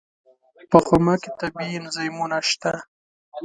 په 0.69 0.77
خرما 0.85 1.15
کې 1.21 1.29
طبیعي 1.41 1.73
انزایمونه 1.79 2.37
شته. 2.49 2.73